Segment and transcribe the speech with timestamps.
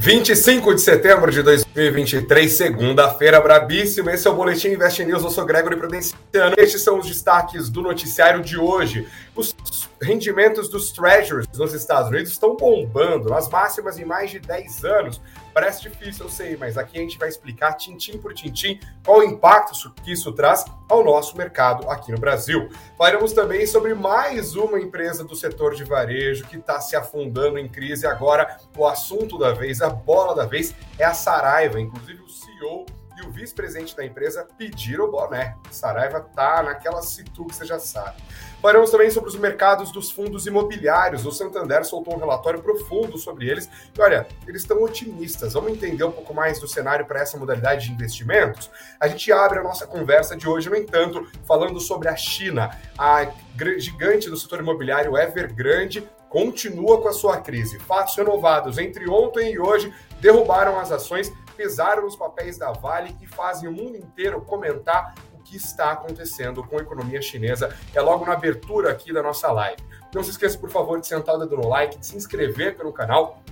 [0.00, 1.42] 25 de setembro de
[1.74, 4.12] 2023, segunda-feira, brabíssima.
[4.12, 5.22] Esse é o Boletim Invest News.
[5.22, 6.56] Eu sou Gregory Prudenciano.
[6.58, 9.06] Estes são os destaques do noticiário de hoje.
[9.36, 9.54] Os
[10.02, 15.20] rendimentos dos treasuries nos Estados Unidos estão bombando, nas máximas em mais de 10 anos.
[15.52, 19.22] Parece difícil, eu sei, mas aqui a gente vai explicar tintim por tintim qual o
[19.22, 22.68] impacto que isso traz ao nosso mercado aqui no Brasil.
[22.96, 27.68] Falaremos também sobre mais uma empresa do setor de varejo que está se afundando em
[27.68, 28.06] crise.
[28.06, 31.69] Agora, o assunto da vez, a bola da vez, é a Saraiva.
[31.78, 32.86] Inclusive, o CEO
[33.18, 35.56] e o vice-presidente da empresa pediram o boné.
[35.70, 38.22] Saraiva tá naquela situ que você já sabe.
[38.60, 41.24] Falaremos também sobre os mercados dos fundos imobiliários.
[41.24, 43.68] O Santander soltou um relatório profundo sobre eles.
[43.96, 45.54] E olha, eles estão otimistas.
[45.54, 48.70] Vamos entender um pouco mais do cenário para essa modalidade de investimentos?
[48.98, 52.70] A gente abre a nossa conversa de hoje, no entanto, falando sobre a China.
[52.98, 53.30] A
[53.78, 57.78] gigante do setor imobiliário Evergrande continua com a sua crise.
[57.80, 63.26] Fatos renovados entre ontem e hoje derrubaram as ações, pesaram os papéis da Vale e
[63.26, 67.76] fazem o mundo inteiro comentar que está acontecendo com a economia chinesa.
[67.92, 69.82] É logo na abertura aqui da nossa live.
[70.14, 72.94] Não se esqueça, por favor, de sentar o dedo no like, de se inscrever no
[72.94, 73.42] canal,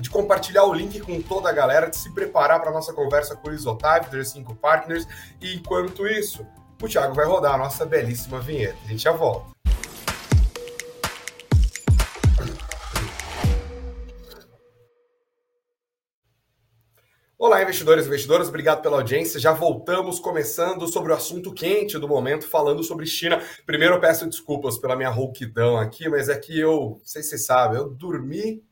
[0.00, 3.36] de compartilhar o link com toda a galera, de se preparar para a nossa conversa
[3.36, 5.06] com o Luiz dos 5 Partners.
[5.40, 6.44] E enquanto isso,
[6.82, 8.78] o Thiago vai rodar a nossa belíssima vinheta.
[8.84, 9.53] A gente já volta.
[17.46, 19.38] Olá, investidores e investidoras, obrigado pela audiência.
[19.38, 23.38] Já voltamos começando sobre o assunto quente do momento, falando sobre China.
[23.66, 27.28] Primeiro, eu peço desculpas pela minha rouquidão aqui, mas é que eu, não sei se
[27.28, 28.64] vocês sabem, eu dormi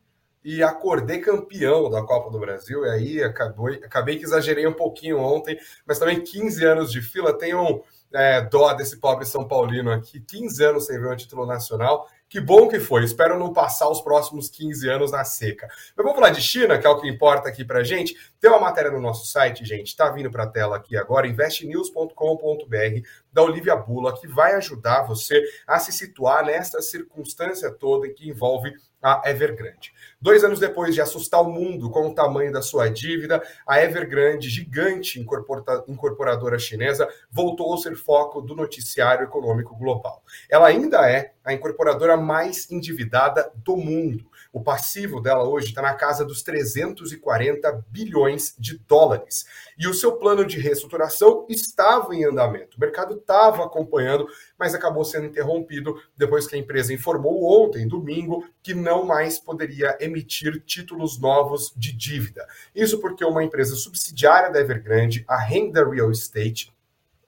[0.42, 5.18] e acordei campeão da Copa do Brasil, e aí acabou, acabei que exagerei um pouquinho
[5.18, 10.20] ontem, mas também 15 anos de fila, tenho é, dó desse pobre São Paulino aqui,
[10.20, 13.04] 15 anos sem ver um título nacional, que bom que foi.
[13.04, 15.68] Espero não passar os próximos 15 anos na seca.
[15.68, 18.16] Mas vamos falar de China, que é o que importa aqui pra gente.
[18.40, 23.06] Tem uma matéria no nosso site, gente, tá vindo para a tela aqui agora, investnews.com.br,
[23.30, 28.72] da Olivia Bula, que vai ajudar você a se situar nessa circunstância toda que envolve
[29.02, 29.92] a Evergrande.
[30.20, 34.48] Dois anos depois de assustar o mundo com o tamanho da sua dívida, a Evergrande,
[34.48, 40.22] gigante incorporadora chinesa, voltou a ser foco do noticiário econômico global.
[40.48, 44.24] Ela ainda é a incorporadora mais endividada do mundo.
[44.52, 49.46] O passivo dela hoje está na casa dos 340 bilhões de dólares.
[49.78, 52.76] E o seu plano de reestruturação estava em andamento.
[52.76, 58.46] O mercado estava acompanhando, mas acabou sendo interrompido depois que a empresa informou ontem, domingo,
[58.62, 62.46] que não mais poderia emitir títulos novos de dívida.
[62.74, 66.70] Isso porque uma empresa subsidiária da Evergrande, a Renda Real Estate,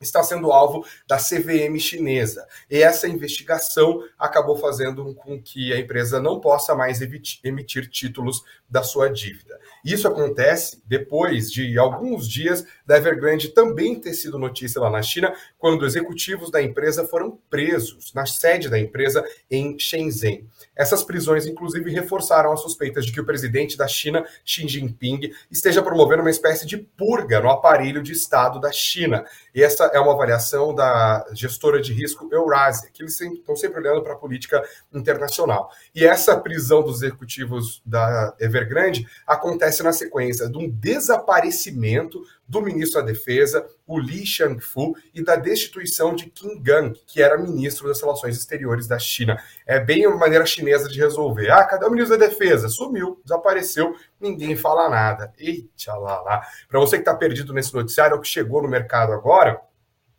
[0.05, 2.47] está sendo alvo da CVM chinesa.
[2.71, 7.01] E essa investigação acabou fazendo com que a empresa não possa mais
[7.43, 9.59] emitir títulos da sua dívida.
[9.85, 15.35] Isso acontece depois de alguns dias da Evergrande também ter sido notícia lá na China,
[15.59, 20.49] quando executivos da empresa foram presos na sede da empresa em Shenzhen.
[20.75, 25.83] Essas prisões, inclusive, reforçaram as suspeitas de que o presidente da China, Xi Jinping, esteja
[25.83, 29.25] promovendo uma espécie de purga no aparelho de Estado da China.
[29.55, 34.03] E essa é uma avaliação da gestora de risco Eurasia, que eles estão sempre olhando
[34.03, 34.63] para a política
[34.93, 35.71] internacional.
[35.95, 43.01] E essa prisão dos executivos da Evergrande acontece na sequência de um desaparecimento do ministro
[43.01, 48.01] da Defesa, o Li Shangfu, e da destituição de Qin Gang, que era ministro das
[48.01, 49.43] Relações Exteriores da China.
[49.67, 51.51] É bem uma maneira chinesa de resolver.
[51.51, 52.69] Ah, cadê o ministro da Defesa?
[52.69, 55.33] Sumiu, desapareceu, ninguém fala nada.
[55.39, 56.47] Eita lá lá.
[56.69, 59.61] Para você que está perdido nesse noticiário, é o que chegou no mercado agora,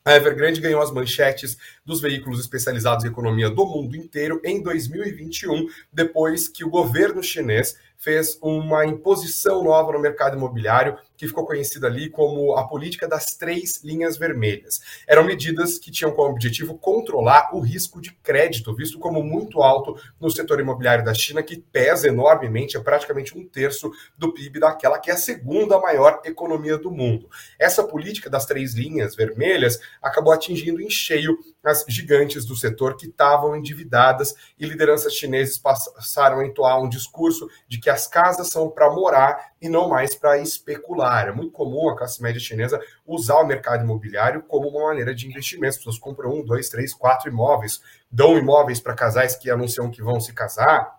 [0.08, 5.68] a Evergrande ganhou as manchetes dos veículos especializados em economia do mundo inteiro em 2021,
[5.92, 11.88] depois que o governo chinês fez uma imposição nova no mercado imobiliário, que ficou conhecida
[11.88, 14.82] ali como a política das três linhas vermelhas.
[15.08, 19.96] Eram medidas que tinham como objetivo controlar o risco de crédito, visto como muito alto
[20.20, 25.00] no setor imobiliário da China, que pesa enormemente, é praticamente um terço do PIB daquela
[25.00, 27.30] que é a segunda maior economia do mundo.
[27.60, 33.08] Essa política das três linhas vermelhas acabou atingindo em cheio as gigantes do setor que
[33.08, 38.68] estavam endividadas e lideranças chineses passaram a entoar um discurso de que as casas são
[38.68, 41.28] para morar e não mais para especular.
[41.28, 45.28] É muito comum a classe média chinesa usar o mercado imobiliário como uma maneira de
[45.28, 45.74] investimento.
[45.74, 47.80] As pessoas compram um, dois, três, quatro imóveis,
[48.10, 50.96] dão imóveis para casais que anunciam que vão se casar.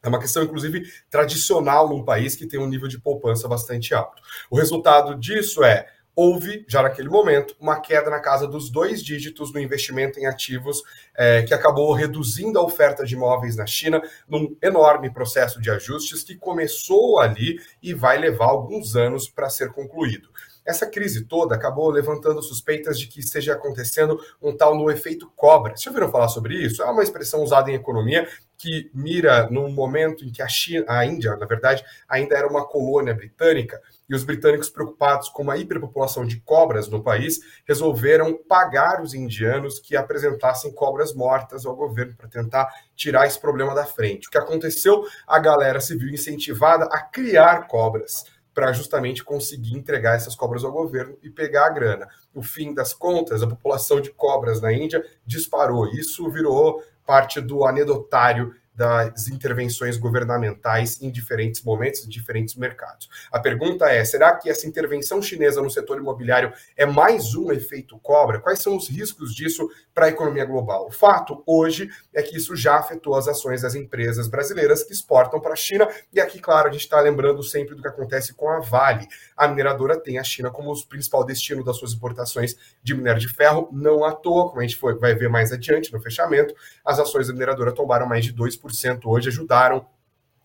[0.00, 4.22] É uma questão, inclusive, tradicional num país que tem um nível de poupança bastante alto.
[4.48, 5.88] O resultado disso é
[6.20, 10.82] houve, já naquele momento, uma queda na casa dos dois dígitos no investimento em ativos,
[11.16, 16.24] é, que acabou reduzindo a oferta de imóveis na China, num enorme processo de ajustes
[16.24, 20.28] que começou ali e vai levar alguns anos para ser concluído.
[20.68, 25.74] Essa crise toda acabou levantando suspeitas de que esteja acontecendo um tal no efeito cobra.
[25.74, 26.82] Vocês ouviram falar sobre isso?
[26.82, 28.28] É uma expressão usada em economia
[28.58, 32.66] que mira num momento em que a, China, a Índia, na verdade, ainda era uma
[32.66, 39.00] colônia britânica, e os britânicos, preocupados com uma hiperpopulação de cobras no país, resolveram pagar
[39.00, 44.26] os indianos que apresentassem cobras mortas ao governo para tentar tirar esse problema da frente.
[44.26, 45.04] O que aconteceu?
[45.26, 48.24] A galera se viu incentivada a criar cobras
[48.58, 52.08] para justamente conseguir entregar essas cobras ao governo e pegar a grana.
[52.34, 55.86] No fim das contas, a população de cobras na Índia disparou.
[55.86, 63.08] Isso virou parte do anedotário das intervenções governamentais em diferentes momentos, em diferentes mercados.
[63.32, 67.98] A pergunta é: será que essa intervenção chinesa no setor imobiliário é mais um efeito
[67.98, 68.38] cobra?
[68.38, 70.86] Quais são os riscos disso para a economia global?
[70.86, 75.40] O fato hoje é que isso já afetou as ações das empresas brasileiras que exportam
[75.40, 78.48] para a China, e aqui, claro, a gente está lembrando sempre do que acontece com
[78.48, 79.08] a Vale.
[79.36, 83.28] A mineradora tem a China como o principal destino das suas importações de minério de
[83.28, 86.54] ferro, não à toa, como a gente foi, vai ver mais adiante no fechamento,
[86.84, 88.67] as ações da mineradora tombaram mais de 2%
[89.04, 89.86] hoje ajudaram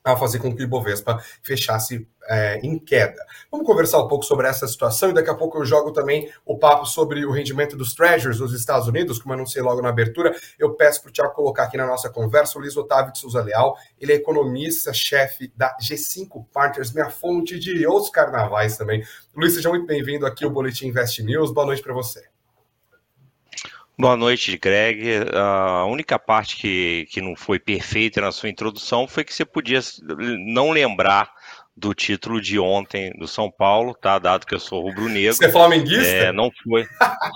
[0.04, 3.24] a fazer com que o Ibovespa fechasse é, em queda.
[3.52, 6.58] Vamos conversar um pouco sobre essa situação e daqui a pouco eu jogo também o
[6.58, 10.74] papo sobre o rendimento dos treasures dos Estados Unidos, como sei logo na abertura, eu
[10.74, 13.78] peço para o Tiago colocar aqui na nossa conversa o Luiz Otávio de Souza Leal,
[14.00, 19.04] ele é economista-chefe da G5 Partners, minha fonte de outros carnavais também.
[19.36, 22.33] Luiz, seja muito bem-vindo aqui ao Boletim Invest News, boa noite para você.
[24.04, 25.02] Boa noite, Greg.
[25.34, 29.80] A única parte que, que não foi perfeita na sua introdução foi que você podia
[30.46, 31.32] não lembrar
[31.74, 34.20] do título de ontem do São Paulo, tá?
[34.20, 35.34] Dado que eu sou rubro-negro.
[35.34, 36.06] Você é flamenguista?
[36.06, 36.86] É, não foi.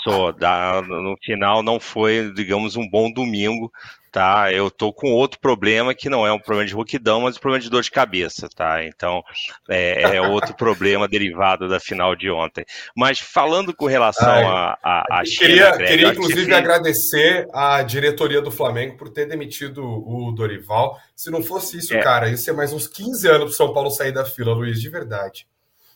[0.04, 0.34] Sou.
[0.34, 3.72] Da, no final, não foi, digamos, um bom domingo
[4.18, 4.52] tá?
[4.52, 7.62] Eu tô com outro problema que não é um problema de rouquidão, mas um problema
[7.62, 8.84] de dor de cabeça, tá?
[8.84, 9.24] Então
[9.70, 12.66] é, é outro problema derivado da final de ontem.
[12.96, 18.42] Mas falando com relação a, a, a China, queria, Greg, queria inclusive agradecer à diretoria
[18.42, 21.00] do Flamengo por ter demitido o Dorival.
[21.16, 22.02] Se não fosse isso, é.
[22.02, 24.90] cara, ia ser mais uns 15 anos para São Paulo sair da fila, Luiz, de
[24.90, 25.46] verdade.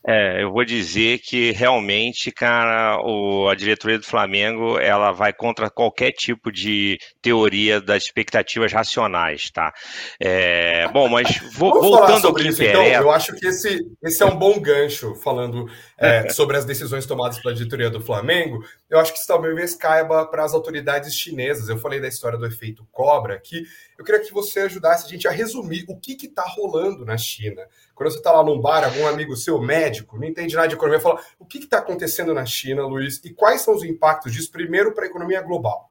[0.05, 5.69] É, eu vou dizer que realmente, cara, o, a diretoria do Flamengo ela vai contra
[5.69, 9.71] qualquer tipo de teoria das expectativas racionais, tá?
[10.19, 14.25] É, bom, mas vo, voltando ao que isso, então, eu acho que esse, esse é
[14.25, 15.67] um bom gancho falando
[16.01, 18.65] é, sobre as decisões tomadas pela diretoria do Flamengo.
[18.89, 21.69] Eu acho que isso talvez caiba para as autoridades chinesas.
[21.69, 23.63] Eu falei da história do efeito cobra aqui.
[23.97, 27.61] Eu queria que você ajudasse a gente a resumir o que está rolando na China.
[27.93, 30.99] Quando você está lá num bar, algum amigo seu médico, não entende nada de economia,
[30.99, 34.95] fala o que está acontecendo na China, Luiz, e quais são os impactos disso, primeiro,
[34.95, 35.90] para a economia global?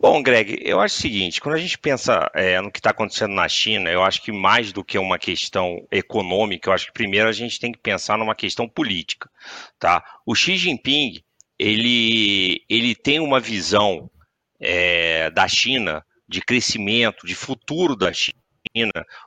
[0.00, 3.34] Bom, Greg, eu acho o seguinte: quando a gente pensa é, no que está acontecendo
[3.34, 7.28] na China, eu acho que mais do que uma questão econômica, eu acho que primeiro
[7.28, 9.28] a gente tem que pensar numa questão política,
[9.78, 10.04] tá?
[10.24, 11.22] O Xi Jinping
[11.58, 14.08] ele, ele tem uma visão
[14.60, 18.38] é, da China de crescimento, de futuro da China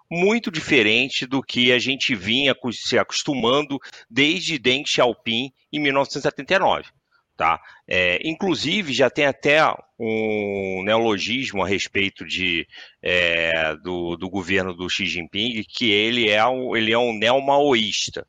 [0.09, 3.77] muito diferente do que a gente vinha se acostumando
[4.09, 6.85] desde Deng Xiaoping em 1979.
[7.41, 7.59] Tá?
[7.87, 9.65] É, inclusive, já tem até
[9.99, 12.67] um neologismo a respeito de,
[13.01, 18.27] é, do, do, governo do Xi Jinping, que ele é um, ele é um neomaoísta.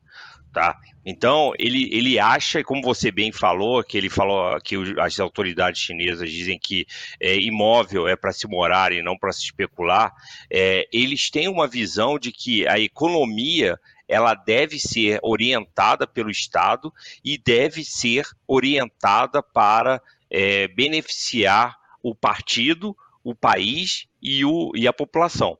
[0.51, 0.75] Tá?
[1.05, 6.31] Então, ele, ele acha, como você bem falou, que ele falou que as autoridades chinesas
[6.31, 6.87] dizem que
[7.19, 10.11] é, imóvel é para se morar e não para se especular,
[10.49, 16.93] é, eles têm uma visão de que a economia ela deve ser orientada pelo Estado
[17.23, 24.93] e deve ser orientada para é, beneficiar o partido, o país e, o, e a
[24.93, 25.57] população.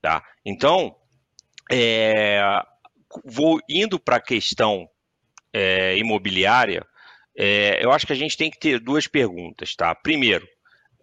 [0.00, 0.24] Tá?
[0.44, 0.96] Então,
[1.70, 2.40] é,
[3.24, 4.88] vou indo para a questão
[5.52, 6.86] é, imobiliária,
[7.36, 9.94] é, eu acho que a gente tem que ter duas perguntas, tá?
[9.94, 10.46] Primeiro,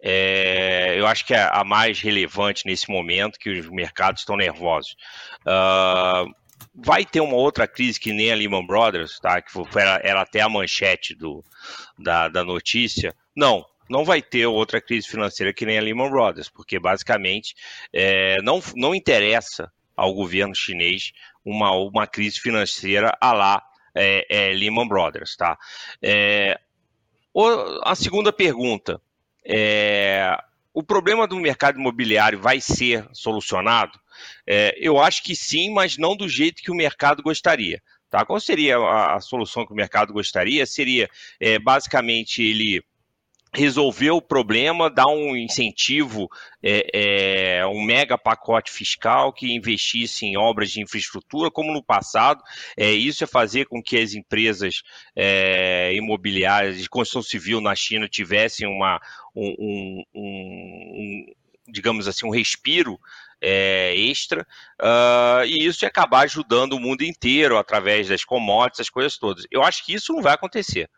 [0.02, 4.96] é, eu acho que é a mais relevante nesse momento, que os mercados estão nervosos.
[5.42, 6.32] Uh,
[6.74, 9.40] vai ter uma outra crise que nem a Lehman Brothers, tá?
[9.40, 11.44] Que era, era até a manchete do,
[11.98, 13.14] da, da notícia.
[13.34, 17.54] Não, não vai ter outra crise financeira que nem a Lehman Brothers, porque basicamente
[17.92, 21.12] é, não, não interessa ao governo chinês
[21.44, 23.62] uma, uma crise financeira a lá
[23.94, 25.58] é, é, Lehman Brothers, tá?
[26.00, 26.58] É,
[27.34, 27.44] o,
[27.84, 29.00] a segunda pergunta,
[29.44, 30.36] é,
[30.72, 33.98] o problema do mercado imobiliário vai ser solucionado?
[34.46, 37.82] É, eu acho que sim, mas não do jeito que o mercado gostaria.
[38.08, 38.24] Tá?
[38.24, 40.66] Qual seria a, a solução que o mercado gostaria?
[40.66, 41.08] Seria
[41.38, 42.82] é, basicamente ele
[43.52, 46.28] resolver o problema, dar um incentivo,
[46.62, 52.42] é, é, um mega pacote fiscal que investisse em obras de infraestrutura, como no passado.
[52.76, 54.82] É, isso é fazer com que as empresas
[55.16, 59.00] é, imobiliárias de construção civil na China tivessem uma,
[59.34, 61.26] um, um, um
[61.68, 62.98] digamos assim, um respiro
[63.40, 64.46] é, extra,
[64.80, 69.46] uh, e isso ia acabar ajudando o mundo inteiro através das commodities, as coisas todas.
[69.50, 70.88] Eu acho que isso não vai acontecer.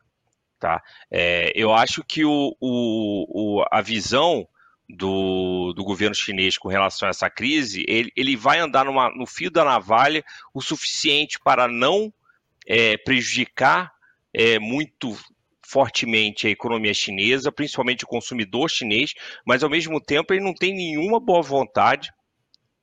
[0.59, 0.83] Tá?
[1.11, 4.47] É, eu acho que o, o, o, a visão
[4.89, 9.27] do, do, governo chinês com relação a essa crise, ele, ele vai andar numa, no
[9.27, 12.13] fio da navalha o suficiente para não
[12.67, 13.93] é, prejudicar
[14.33, 15.17] é, muito
[15.65, 19.15] fortemente a economia chinesa, principalmente o consumidor chinês,
[19.47, 22.13] mas ao mesmo tempo ele não tem nenhuma boa vontade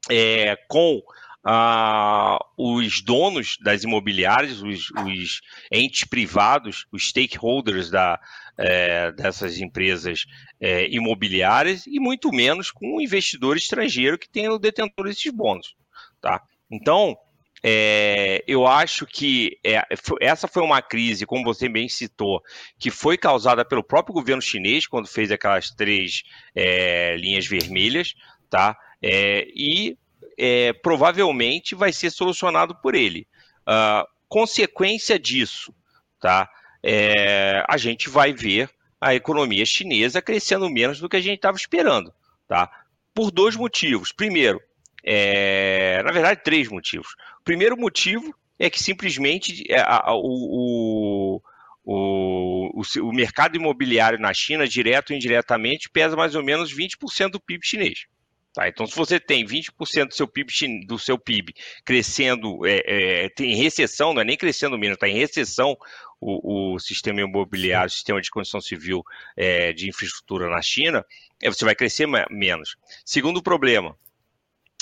[0.09, 1.01] é, com
[1.43, 5.41] ah, os donos das imobiliárias, os, os,
[5.71, 8.19] entes privados, os stakeholders da,
[8.57, 10.25] é, dessas empresas
[10.59, 15.75] é, imobiliárias, e muito menos com o investidor estrangeiro que tem o detentor desses bônus.
[16.21, 16.41] Tá?
[16.69, 17.17] Então,
[17.63, 19.83] é, eu acho que é,
[20.21, 22.41] essa foi uma crise, como você bem citou,
[22.77, 26.23] que foi causada pelo próprio governo chinês quando fez aquelas três
[26.55, 28.13] é, linhas vermelhas,
[28.49, 28.77] tá?
[29.01, 29.97] É, e
[30.37, 33.27] é, provavelmente vai ser solucionado por ele.
[33.61, 35.73] Uh, consequência disso,
[36.19, 36.49] tá?
[36.81, 38.69] É, a gente vai ver
[39.01, 42.13] a economia chinesa crescendo menos do que a gente estava esperando,
[42.47, 42.69] tá?
[43.13, 44.11] Por dois motivos.
[44.11, 44.61] Primeiro,
[45.03, 47.15] é, na verdade, três motivos.
[47.39, 51.41] O primeiro motivo é que simplesmente é, a, o,
[51.83, 57.31] o, o, o, mercado imobiliário na China, direto ou indiretamente, pesa mais ou menos 20%
[57.31, 58.05] do PIB chinês.
[58.53, 58.67] Tá?
[58.67, 61.53] Então, se você tem 20% do seu PIB, do seu PIB
[61.85, 65.77] crescendo, é, é, tem recessão, não é nem crescendo menos, está em recessão
[66.19, 69.03] o, o, sistema imobiliário, o sistema de construção civil
[69.37, 71.05] é, de infraestrutura na China,
[71.41, 72.75] é, você vai crescer menos.
[73.05, 73.95] Segundo problema,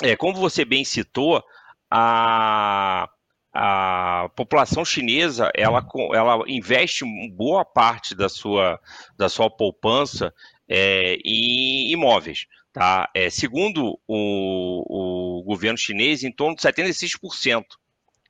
[0.01, 1.43] é, como você bem citou,
[1.91, 3.09] a,
[3.53, 8.79] a população chinesa ela, ela investe boa parte da sua,
[9.17, 10.33] da sua poupança
[10.67, 12.45] é, em imóveis.
[12.77, 13.09] Tá?
[13.11, 17.65] É, segundo o, o governo chinês, em torno de 76%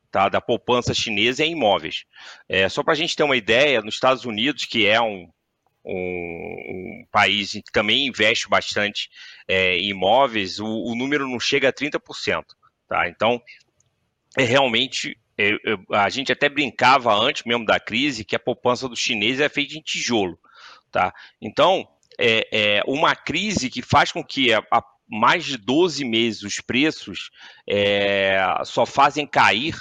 [0.10, 2.06] tá, da poupança chinesa é em imóveis.
[2.48, 5.30] É, só para a gente ter uma ideia, nos Estados Unidos, que é um,
[5.84, 9.10] um, um país que também investe bastante
[9.50, 12.46] é, em imóveis, o, o, número não chega a 30%.
[12.88, 13.10] Tá?
[13.10, 13.42] Então,
[14.38, 15.20] é realmente.
[15.38, 19.42] É, é, a gente até brincava antes mesmo da crise que a poupança do chinês
[19.42, 20.40] é feita em tijolo.
[20.90, 21.14] Tá?
[21.42, 21.86] Então,
[22.18, 24.62] é, é uma crise que faz com que a
[25.10, 27.30] mais de 12 meses os preços
[27.68, 29.76] é, só fazem cair,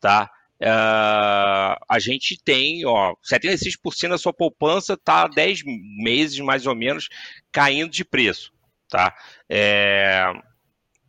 [0.00, 0.30] tá?
[0.62, 6.74] Uh, a gente tem, ó, 76% da sua poupança está há 10 meses, mais ou
[6.76, 7.08] menos,
[7.50, 8.52] caindo de preço,
[8.88, 9.12] tá?
[9.48, 10.32] É,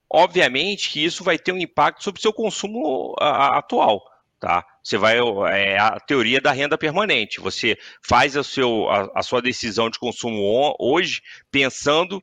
[0.09, 4.03] obviamente que isso vai ter um impacto sobre o seu consumo atual,
[4.43, 4.61] tá?
[4.83, 5.19] Você vai
[5.53, 7.39] é a teoria da renda permanente.
[7.39, 12.21] Você faz a, seu, a, a sua decisão de consumo hoje pensando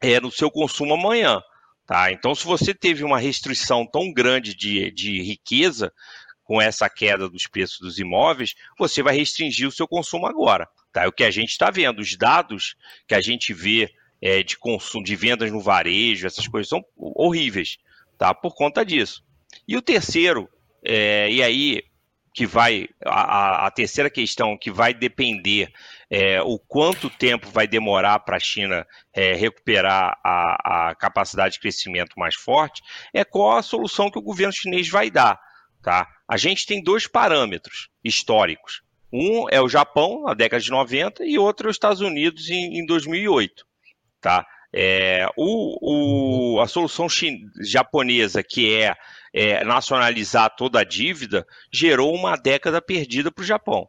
[0.00, 1.42] é, no seu consumo amanhã.
[1.86, 2.10] Tá?
[2.10, 5.92] Então, se você teve uma restrição tão grande de, de riqueza
[6.44, 10.66] com essa queda dos preços dos imóveis, você vai restringir o seu consumo agora.
[10.94, 11.02] Tá?
[11.02, 11.98] É o que a gente está vendo.
[11.98, 12.74] Os dados
[13.06, 17.76] que a gente vê é, de consumo, de vendas no varejo, essas coisas são horríveis,
[18.16, 18.32] tá?
[18.32, 19.22] Por conta disso.
[19.68, 20.48] E o terceiro
[20.84, 21.82] é, e aí
[22.34, 25.72] que vai a, a, terceira questão que vai depender
[26.10, 31.60] é, o quanto tempo vai demorar para a China é, recuperar a, a, capacidade de
[31.60, 35.40] crescimento mais forte é qual a solução que o governo chinês vai dar.
[35.80, 36.08] Tá?
[36.26, 38.82] A gente tem dois parâmetros históricos.
[39.12, 42.80] Um é o Japão, na década de 90, e outro é os Estados Unidos em,
[42.80, 43.64] em 2008.
[44.20, 44.44] Tá?
[44.76, 47.06] É, o, o, a solução
[47.60, 48.96] japonesa, que é
[49.32, 53.88] é, nacionalizar toda a dívida, gerou uma década perdida para o Japão.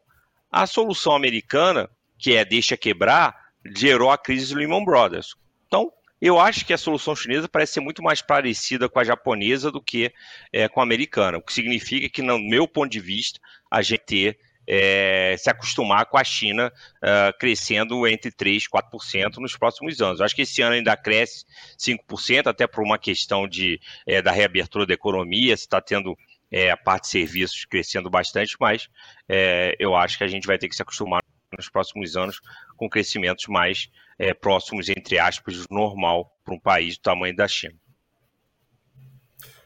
[0.51, 1.89] A solução americana,
[2.19, 3.35] que é deixa quebrar,
[3.75, 5.35] gerou a crise do Lehman Brothers.
[5.67, 9.71] Então, eu acho que a solução chinesa parece ser muito mais parecida com a japonesa
[9.71, 10.11] do que
[10.51, 13.39] é, com a americana, o que significa que, no meu ponto de vista,
[13.69, 19.37] a gente ter é, se acostumar com a China uh, crescendo entre 3% e 4%
[19.37, 20.21] nos próximos anos.
[20.21, 21.45] Acho que esse ano ainda cresce
[21.77, 26.17] 5%, até por uma questão de, é, da reabertura da economia, se está tendo
[26.51, 28.87] é, a parte de serviços crescendo bastante, mas
[29.27, 31.21] é, eu acho que a gente vai ter que se acostumar
[31.57, 32.39] nos próximos anos
[32.75, 37.75] com crescimentos mais é, próximos, entre aspas, normal para um país do tamanho da China.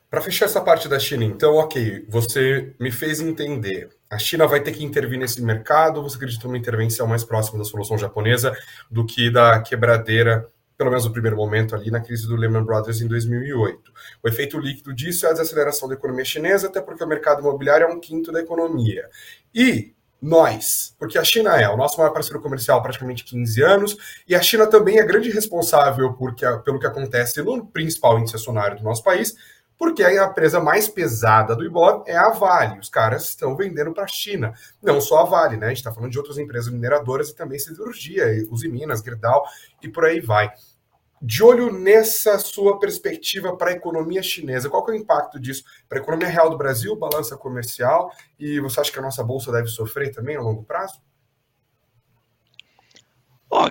[0.09, 3.89] Para fechar essa parte da China, então, ok, você me fez entender.
[4.09, 7.63] A China vai ter que intervir nesse mercado, você acredita numa intervenção mais próxima da
[7.63, 8.57] solução japonesa
[8.89, 13.01] do que da quebradeira, pelo menos no primeiro momento ali, na crise do Lehman Brothers
[13.01, 13.93] em 2008.
[14.23, 17.85] O efeito líquido disso é a desaceleração da economia chinesa, até porque o mercado imobiliário
[17.85, 19.07] é um quinto da economia.
[19.53, 23.97] E nós, porque a China é o nosso maior parceiro comercial há praticamente 15 anos,
[24.27, 28.35] e a China também é grande responsável por que, pelo que acontece no principal índice
[28.35, 29.35] acionário do nosso país,
[29.79, 32.77] porque a empresa mais pesada do Ibov é a Vale.
[32.79, 34.53] Os caras estão vendendo para a China.
[34.83, 35.67] Não só a Vale, né?
[35.67, 38.25] A gente está falando de outras empresas mineradoras e também siderurgia,
[38.69, 39.41] Minas, Gerdau
[39.81, 40.51] e por aí vai.
[41.21, 45.99] De olho nessa sua perspectiva para a economia chinesa, qual é o impacto disso para
[45.99, 49.67] a economia real do Brasil, balança comercial, e você acha que a nossa bolsa deve
[49.67, 51.01] sofrer também a longo prazo?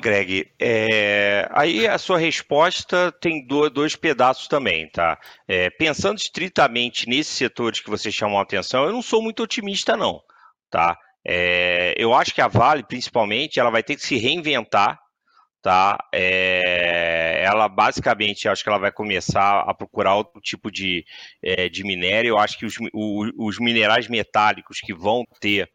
[0.09, 1.47] Greg, é...
[1.53, 5.19] aí a sua resposta tem dois pedaços também, tá?
[5.47, 9.97] É, pensando estritamente nesses setores que você chamou a atenção, eu não sou muito otimista,
[9.97, 10.23] não,
[10.71, 10.97] tá?
[11.27, 14.99] É, eu acho que a Vale, principalmente, ela vai ter que se reinventar,
[15.63, 15.99] tá?
[16.15, 21.05] É, ela basicamente, acho que ela vai começar a procurar outro tipo de,
[21.43, 22.31] é, de minério.
[22.31, 22.77] Eu acho que os,
[23.37, 25.69] os minerais metálicos que vão ter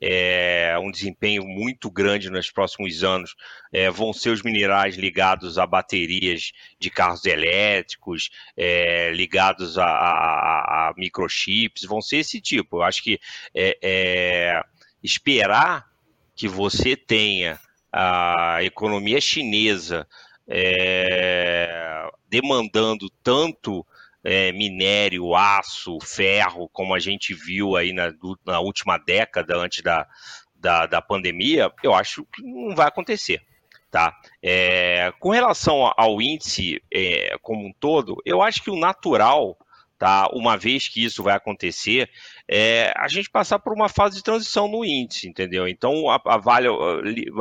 [0.00, 3.34] é, um desempenho muito grande nos próximos anos
[3.72, 10.88] é, vão ser os minerais ligados a baterias de carros elétricos, é, ligados a, a,
[10.88, 12.78] a, microchips, vão ser esse tipo.
[12.78, 13.18] Eu acho que
[13.54, 14.62] é, é,
[15.02, 15.86] esperar
[16.34, 17.58] que você tenha
[17.90, 20.06] a economia chinesa
[20.46, 23.84] é, demandando tanto
[24.28, 28.12] é, minério, aço, ferro, como a gente viu aí na,
[28.44, 30.04] na última década antes da,
[30.52, 33.40] da, da, pandemia, eu acho que não vai acontecer.
[33.88, 34.12] Tá?
[34.42, 39.56] É, com relação ao índice é, como um todo, eu acho que o natural
[39.98, 40.28] tá?
[40.32, 42.10] Uma vez que isso vai acontecer,
[42.48, 45.66] é, a gente passar por uma fase de transição no índice, entendeu?
[45.66, 46.68] Então a, a Vale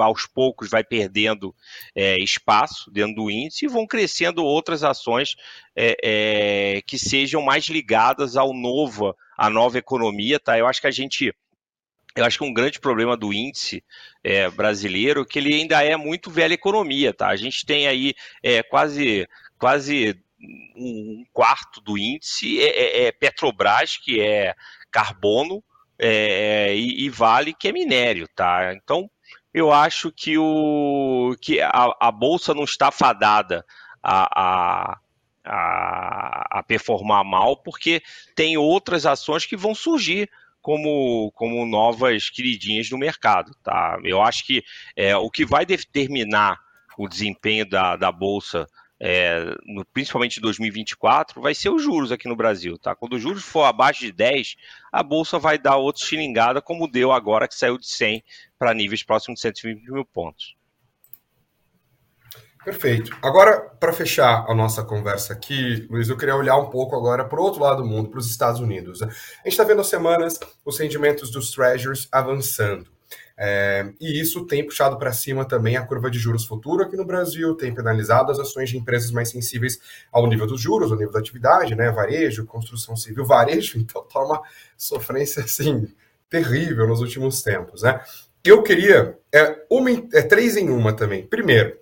[0.01, 1.53] aos poucos vai perdendo
[1.95, 5.35] é, espaço dentro do índice e vão crescendo outras ações
[5.75, 5.97] é,
[6.77, 10.57] é que sejam mais ligadas ao novo, à nova economia, tá?
[10.57, 11.33] Eu acho que a gente
[12.15, 13.83] eu acho que um grande problema do índice
[14.23, 17.27] é, brasileiro é que ele ainda é muito velha economia, tá?
[17.27, 20.17] A gente tem aí é, quase quase
[20.75, 24.55] um quarto do índice é, é, é Petrobras, que é
[24.91, 25.63] carbono,
[25.97, 28.73] é, e, e, Vale, que é minério, tá?
[28.73, 29.09] Então,
[29.53, 33.65] eu acho que, o, que a, a Bolsa não está fadada
[34.03, 34.99] a, a,
[35.45, 38.01] a, a performar mal, porque
[38.35, 40.29] tem outras ações que vão surgir
[40.61, 43.99] como, como novas queridinhas no mercado, tá?
[44.03, 44.63] Eu acho que
[44.95, 46.59] é, o que vai determinar
[46.97, 48.67] o desempenho da, da Bolsa
[48.99, 52.95] é, no, principalmente em 2024, vai ser os juros aqui no Brasil, tá?
[52.95, 54.55] Quando os juros for abaixo de 10,
[54.91, 58.23] a Bolsa vai dar outra xilingada, como deu agora que saiu de 100
[58.57, 60.55] para níveis próximos de 120 mil pontos.
[62.65, 63.15] Perfeito.
[63.21, 67.39] Agora, para fechar a nossa conversa aqui, Luiz, eu queria olhar um pouco agora para
[67.39, 69.03] o outro lado do mundo, para os Estados Unidos.
[69.03, 72.94] A gente está vendo as semanas os rendimentos dos treasures avançando.
[73.37, 77.05] É, e isso tem puxado para cima também a curva de juros futuro aqui no
[77.05, 79.79] Brasil, tem penalizado as ações de empresas mais sensíveis
[80.11, 81.91] ao nível dos juros, ao nível da atividade, né?
[81.91, 84.41] Varejo, construção civil, varejo, então tá uma
[84.77, 85.87] sofrência assim
[86.29, 88.01] terrível nos últimos tempos, né?
[88.43, 91.25] Eu queria é, uma, é três em uma também.
[91.25, 91.77] Primeiro,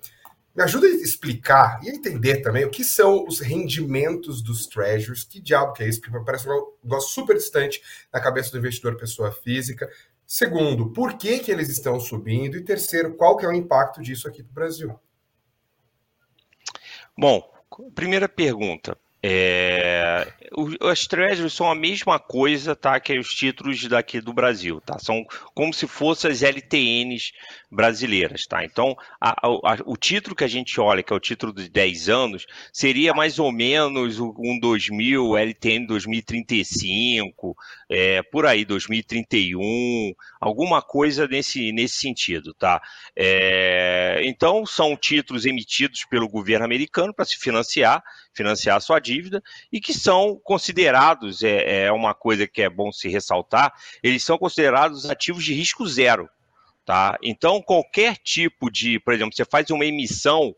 [0.54, 5.40] me ajuda a explicar e entender também o que são os rendimentos dos treasures, que
[5.40, 9.32] diabo que é isso, porque parece um negócio super distante na cabeça do investidor pessoa
[9.32, 9.90] física.
[10.34, 12.56] Segundo, por que, que eles estão subindo?
[12.56, 15.00] E terceiro, qual que é o impacto disso aqui para o Brasil?
[17.16, 17.48] Bom,
[17.94, 18.98] primeira pergunta.
[19.22, 20.26] É,
[20.80, 22.98] as treasuries são a mesma coisa, tá?
[22.98, 24.98] Que os títulos daqui do Brasil, tá?
[24.98, 27.32] São como se fossem as LTNs
[27.74, 28.64] brasileiras, tá?
[28.64, 32.08] Então, a, a, o título que a gente olha, que é o título de 10
[32.08, 37.56] anos, seria mais ou menos um 2000, LTN 2035,
[37.90, 42.80] é, por aí, 2031, alguma coisa nesse, nesse sentido, tá?
[43.16, 49.42] É, então, são títulos emitidos pelo governo americano para se financiar, financiar a sua dívida,
[49.72, 54.38] e que são considerados, é, é uma coisa que é bom se ressaltar, eles são
[54.38, 56.28] considerados ativos de risco zero,
[56.84, 57.18] tá?
[57.22, 60.54] Então, qualquer tipo de, por exemplo, você faz uma emissão,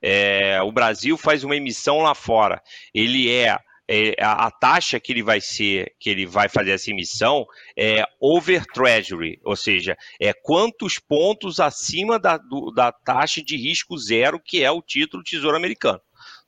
[0.00, 5.22] é, o Brasil faz uma emissão lá fora, ele é é, a, taxa que ele
[5.22, 10.98] vai ser, que ele vai fazer essa emissão é over treasury, ou seja, é quantos
[10.98, 16.00] pontos acima da, do, da taxa de risco zero que é o título Tesouro Americano,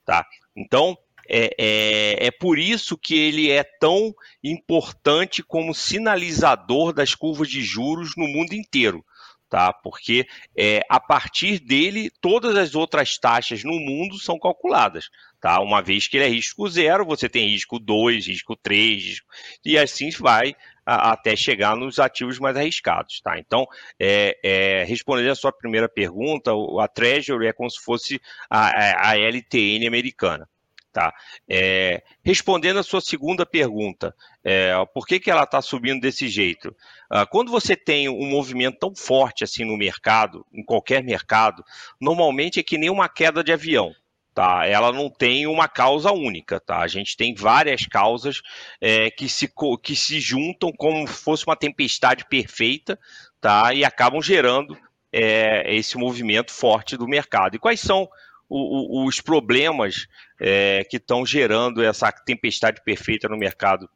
[0.04, 0.26] tá?
[0.56, 0.96] Então,
[1.28, 7.62] é, é, é por isso que ele é tão importante como sinalizador das curvas de
[7.62, 9.04] juros no mundo inteiro
[9.48, 9.72] tá?
[9.72, 15.08] Porque é, a partir dele todas as outras taxas no mundo são calculadas,
[15.40, 15.60] tá?
[15.60, 19.26] Uma vez que ele é risco zero, você tem risco 2, risco 3, risco...
[19.64, 20.54] e assim vai
[20.84, 23.38] a, até chegar nos ativos mais arriscados, tá?
[23.38, 23.66] Então,
[23.98, 29.18] é, é, respondendo a sua primeira pergunta, a Treasury é como se fosse a, a
[29.18, 30.48] LTN americana.
[30.96, 31.12] Tá?
[31.46, 36.74] É, respondendo a sua segunda pergunta, é, por que, que ela está subindo desse jeito?
[37.10, 41.62] Ah, quando você tem um movimento tão forte assim no mercado, em qualquer mercado,
[42.00, 43.92] normalmente é que nem uma queda de avião.
[44.34, 44.66] Tá?
[44.66, 46.78] Ela não tem uma causa única, tá?
[46.78, 48.40] A gente tem várias causas
[48.80, 52.98] é, que, se, que se juntam como se fosse uma tempestade perfeita,
[53.38, 53.74] tá?
[53.74, 54.78] E acabam gerando
[55.12, 57.54] é, esse movimento forte do mercado.
[57.54, 58.08] E quais são
[58.48, 60.06] o, o, os problemas
[60.40, 63.88] é, que estão gerando essa tempestade perfeita no mercado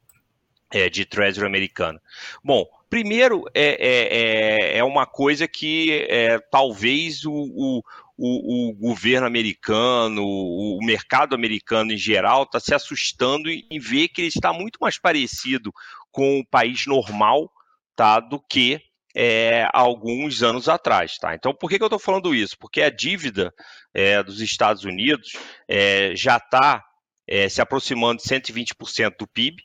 [0.72, 2.00] é, de Treasury americano?
[2.44, 7.82] Bom, primeiro é, é, é, é uma coisa que é, talvez o, o,
[8.18, 14.28] o, governo americano, o, mercado americano em geral, está se assustando em ver que ele
[14.28, 15.72] está muito mais parecido
[16.10, 17.50] com o país normal
[17.94, 18.82] tá, do que
[19.14, 21.18] é, alguns anos atrás.
[21.18, 21.34] Tá?
[21.34, 22.56] Então, por que, que eu estou falando isso?
[22.58, 23.52] Porque a dívida
[23.92, 25.32] é, dos Estados Unidos
[25.68, 26.84] é, já está
[27.26, 29.62] é, se aproximando de 120% do PIB.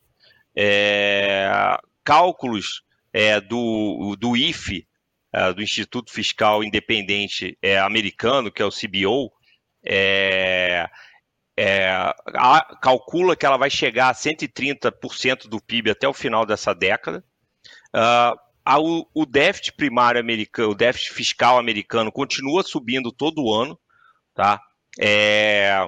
[0.55, 4.87] É, cálculos é, do, do IFE,
[5.53, 9.33] do Instituto Fiscal Independente Americano, que é o CBO,
[12.81, 17.21] calcula que ela vai chegar a 130% do PIB até o final dessa década.
[17.93, 23.79] Uh, o, o déficit primário americano, o déficit fiscal americano continua subindo todo ano,
[24.33, 24.59] tá?
[24.99, 25.87] É,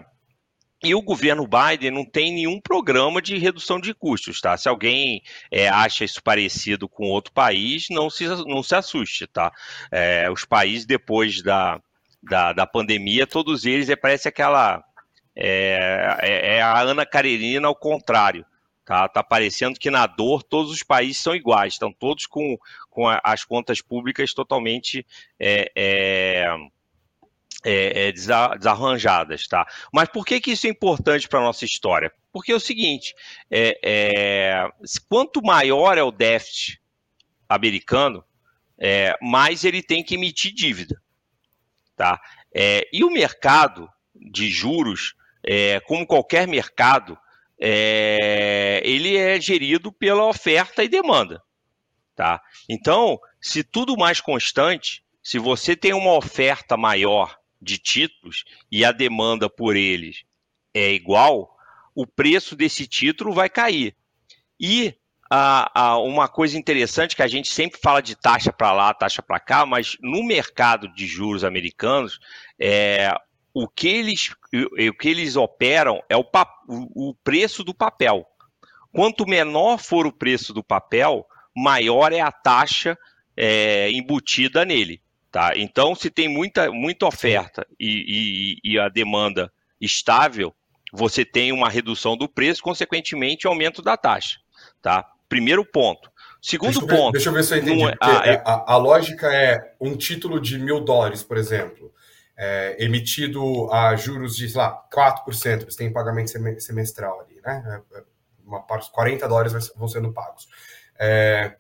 [0.84, 4.56] e o governo Biden não tem nenhum programa de redução de custos, tá?
[4.58, 9.52] Se alguém é, acha isso parecido com outro país, não se, não se assuste, tá?
[9.92, 11.82] É, os países depois da,
[12.22, 14.84] da, da, pandemia, todos eles, é, parece aquela...
[15.36, 18.46] É, é, é a Ana Karenina ao contrário.
[18.88, 22.58] Tá, tá parecendo que na dor todos os países são iguais, estão todos com,
[22.90, 25.06] com as contas públicas totalmente
[25.38, 26.56] é, é,
[27.66, 29.68] é, é desarranjadas, tá?
[29.92, 32.14] Mas por que, que isso é importante para a nossa história?
[32.32, 33.14] Porque é o seguinte,
[33.52, 34.70] é, é,
[35.10, 36.82] quanto maior é o déficit
[37.50, 38.24] americano,
[39.22, 41.02] mais ele tem que emitir dívida,
[41.94, 42.22] tá?
[42.94, 45.14] e o mercado de juros,
[45.88, 47.18] como qualquer mercado,
[47.60, 51.42] é, ele é gerido pela oferta e demanda.
[52.16, 52.42] Tá?
[52.68, 58.92] Então, se tudo mais constante, se você tem uma oferta maior de títulos e a
[58.92, 60.24] demanda por eles
[60.74, 61.56] é igual,
[61.94, 63.96] o preço desse título vai cair.
[64.60, 64.96] E
[65.30, 69.22] a, a, uma coisa interessante que a gente sempre fala de taxa para lá, taxa
[69.22, 72.20] para cá, mas no mercado de juros americanos,
[72.60, 73.14] é,
[73.54, 76.26] o que eles, o que eles operam é o,
[76.68, 78.26] o preço do papel.
[78.94, 82.98] Quanto menor for o preço do papel, maior é a taxa
[83.36, 85.02] é, embutida nele.
[85.32, 85.54] Tá?
[85.56, 90.54] Então, se tem muita, muita oferta e, e, e, a demanda estável,
[90.92, 94.40] você tem uma redução do preço, consequentemente, aumento da taxa.
[94.82, 95.06] Tá?
[95.28, 96.10] Primeiro ponto.
[96.42, 97.12] Segundo deixa ponto.
[97.12, 97.84] Ver, deixa eu ver se eu entendi.
[97.84, 98.44] É, a, é...
[98.46, 101.92] a, a, lógica é um título de mil dólares, por exemplo
[102.38, 107.82] é, emitido a juros de, sei lá, 4%, eles têm pagamento semestral ali, né?
[107.94, 108.04] É, é,
[108.46, 110.48] uma parte, 40 dólares vão sendo pagos.
[110.98, 111.56] É,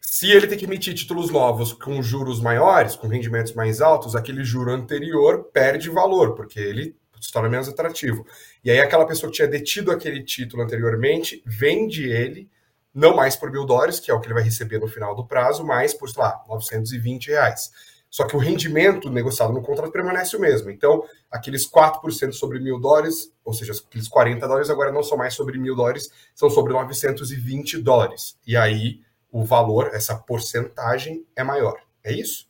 [0.00, 4.44] se ele tem que emitir títulos novos com juros maiores, com rendimentos mais altos, aquele
[4.44, 8.24] juro anterior perde valor, porque ele se torna menos atrativo.
[8.62, 12.48] E aí aquela pessoa que tinha detido aquele título anteriormente, vende ele,
[12.94, 15.26] não mais por mil dólares, que é o que ele vai receber no final do
[15.26, 17.70] prazo, mas por, sei lá, 920 reais.
[18.14, 20.70] Só que o rendimento negociado no contrato permanece o mesmo.
[20.70, 25.34] Então, aqueles 4% sobre mil dólares, ou seja, aqueles 40 dólares agora não são mais
[25.34, 28.38] sobre mil dólares, são sobre 920 dólares.
[28.46, 29.00] E aí
[29.32, 31.76] o valor, essa porcentagem é maior.
[32.04, 32.48] É isso?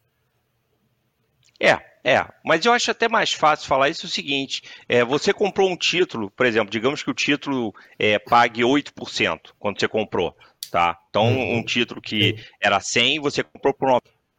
[1.59, 5.71] É, é, mas eu acho até mais fácil falar isso o seguinte: é, você comprou
[5.71, 10.37] um título, por exemplo, digamos que o título é, pague 8% quando você comprou,
[10.71, 10.99] tá?
[11.09, 11.57] Então, uhum.
[11.57, 13.89] um título que era 100, você comprou por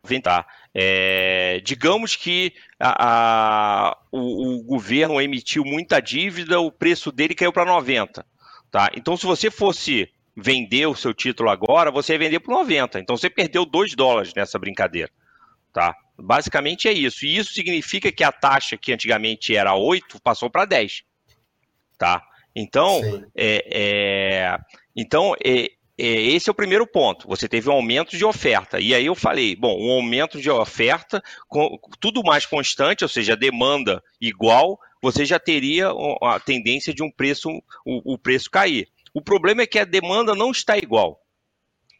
[0.03, 0.45] 90, tá?
[0.77, 7.53] É, digamos que a, a, o, o, governo emitiu muita dívida, o preço dele caiu
[7.53, 8.25] para 90.
[8.69, 8.91] Tá?
[8.93, 12.99] Então, se você fosse vender o seu título agora, você ia vender por 90.
[12.99, 15.09] Então, você perdeu 2 dólares nessa brincadeira.
[15.71, 15.95] Tá?
[16.17, 17.25] Basicamente é isso.
[17.25, 21.03] E isso significa que a taxa que antigamente era 8 passou para 10.
[21.97, 22.21] Tá?
[22.53, 23.01] Então,
[23.33, 24.57] é, é,
[24.93, 27.27] então é, esse é o primeiro ponto.
[27.27, 28.79] Você teve um aumento de oferta.
[28.79, 31.23] E aí eu falei, bom, um aumento de oferta,
[31.99, 35.89] tudo mais constante, ou seja, demanda igual, você já teria
[36.21, 37.49] a tendência de um preço,
[37.85, 38.89] o, o preço cair.
[39.13, 41.21] O problema é que a demanda não está igual.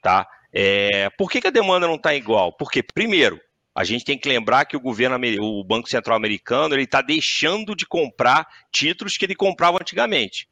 [0.02, 0.28] Tá?
[0.52, 2.52] É, por que, que a demanda não está igual?
[2.54, 3.40] Porque, primeiro,
[3.74, 7.76] a gente tem que lembrar que o governo, o Banco Central Americano, ele está deixando
[7.76, 10.48] de comprar títulos que ele comprava antigamente,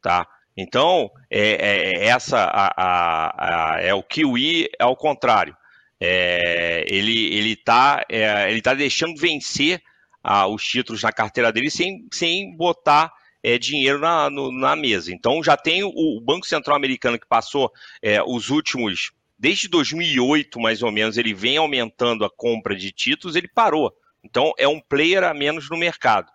[0.00, 0.26] tá?
[0.56, 5.56] Então, é, é, é essa a, a, a, é o QE ao contrário.
[6.00, 9.80] É, ele ele está é, ele tá deixando vencer
[10.50, 13.12] os títulos na carteira dele sem, sem botar
[13.42, 15.12] é, dinheiro na, no, na mesa.
[15.12, 20.60] Então, já tem o, o Banco Central Americano que passou é, os últimos desde 2008,
[20.60, 23.92] mais ou menos, ele vem aumentando a compra de títulos, ele parou.
[24.22, 26.30] Então, é um player a menos no mercado.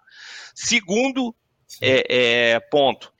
[0.53, 1.34] Segundo
[1.82, 3.13] é, ponto,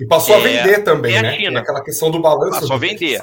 [0.00, 1.36] e passou é, a vender também, é né?
[1.36, 1.60] China.
[1.60, 2.60] aquela questão do balanço.
[2.60, 3.22] Passou a vender.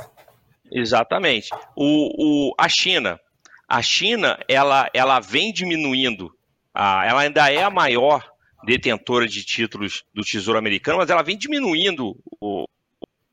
[0.72, 1.50] Exatamente.
[1.76, 3.20] O, o, a China.
[3.68, 6.32] A China, ela, ela vem diminuindo.
[6.74, 8.24] A, ela ainda é a maior
[8.64, 12.66] detentora de títulos do Tesouro Americano, mas ela vem diminuindo o,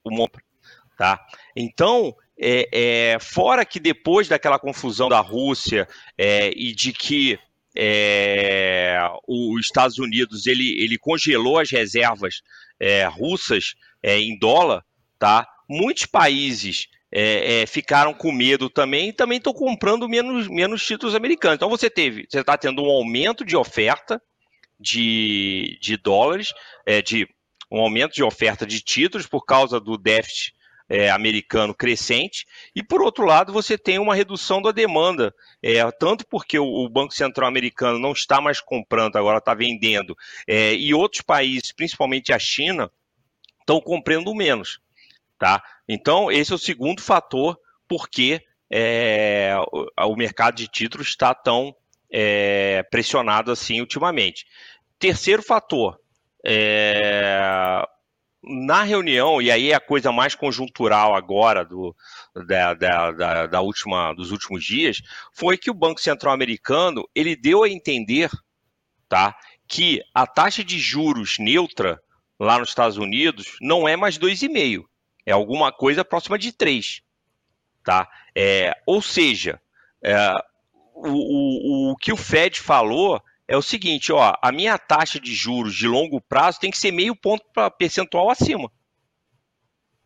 [0.02, 0.38] o monto.
[0.96, 1.20] Tá?
[1.54, 7.38] Então, é, é, fora que depois daquela confusão da Rússia é, e de que
[7.76, 12.42] é, os Estados Unidos ele, ele congelou as reservas
[12.78, 14.84] é, russas é, em dólar,
[15.18, 15.46] tá?
[15.68, 21.14] Muitos países é, é, ficaram com medo também e também estão comprando menos, menos títulos
[21.14, 21.56] americanos.
[21.56, 24.20] Então você teve, você está tendo um aumento de oferta
[24.78, 26.52] de, de dólares,
[26.84, 27.28] é, de
[27.70, 30.54] um aumento de oferta de títulos por causa do déficit
[30.88, 36.26] é, americano crescente, e por outro lado você tem uma redução da demanda, é, tanto
[36.26, 40.16] porque o, o, Banco Central americano não está mais comprando, agora está vendendo,
[40.46, 42.90] é, e outros países, principalmente a China,
[43.60, 44.80] estão comprando menos.
[45.38, 45.62] Tá?
[45.88, 51.74] Então, esse é o segundo fator porque é, o, o, mercado de títulos está tão
[52.10, 54.46] é, pressionado assim ultimamente.
[54.98, 55.98] Terceiro fator,
[56.44, 57.84] é,
[58.46, 61.94] na reunião, e aí é a coisa mais conjuntural agora do,
[62.46, 65.00] da, da, da, da, última, dos últimos dias,
[65.32, 68.30] foi que o Banco Central Americano ele deu a entender
[69.08, 72.00] tá, que a taxa de juros neutra
[72.38, 74.84] lá nos Estados Unidos não é mais 2,5,
[75.24, 77.02] é alguma coisa próxima de 3.
[77.82, 78.08] Tá?
[78.34, 79.60] É, ou seja,
[80.02, 80.16] é,
[80.94, 85.34] o, o, o que o Fed falou é o seguinte, ó, a minha taxa de
[85.34, 87.44] juros de longo prazo tem que ser meio ponto
[87.78, 88.70] percentual acima.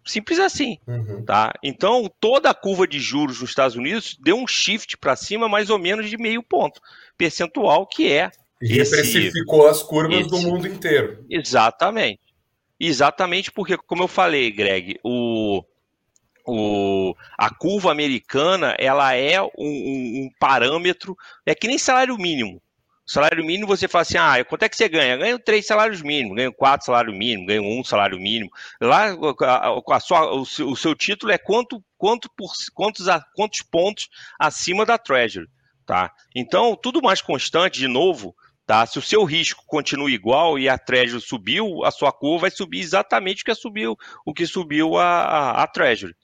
[0.05, 1.23] Simples assim, uhum.
[1.25, 1.53] tá?
[1.63, 5.69] Então, toda a curva de juros nos Estados Unidos deu um shift para cima mais
[5.69, 6.81] ou menos de meio ponto
[7.17, 10.31] percentual, que é e reprecificou as curvas esse...
[10.31, 11.25] do mundo inteiro.
[11.31, 12.21] Exatamente.
[12.79, 15.63] Exatamente porque, como eu falei, Greg, o,
[16.47, 22.63] o, a curva americana ela é um, um, parâmetro, é que nem salário mínimo.
[23.09, 25.17] Salário mínimo, você fala assim: ah, quanto é que você ganha?
[25.17, 28.51] Ganho três salários mínimos, ganho quatro salários mínimos, ganho um salário mínimo.
[28.79, 29.07] Lá,
[29.41, 34.11] a, a sua, o, seu, o, seu, título é quanto, quanto por, quantos, quantos pontos
[34.39, 35.49] acima da Treasury.
[35.87, 36.13] Tá?
[36.37, 38.85] Então, tudo mais constante, de novo, tá?
[38.85, 42.81] Se o seu risco continua igual e a Treasury subiu, a sua curva vai subir
[42.81, 46.15] exatamente o que subiu, o que subiu a, a, a Treasury.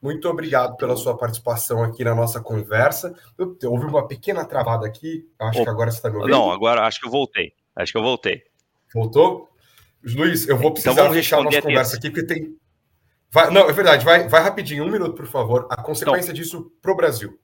[0.00, 3.14] Muito obrigado pela sua participação aqui na nossa conversa.
[3.38, 6.32] Houve uma pequena travada aqui, acho que agora você está me ouvindo.
[6.32, 7.52] Não, agora acho que eu voltei.
[7.74, 8.42] Acho que eu voltei.
[8.92, 9.48] Voltou?
[10.04, 12.56] Luiz, eu vou então precisar então fechar a nossa conversa aqui, porque tem.
[13.30, 13.50] Vai...
[13.50, 15.66] Não, é verdade, vai, vai rapidinho, um minuto, por favor.
[15.70, 17.38] A consequência então, disso para o Brasil.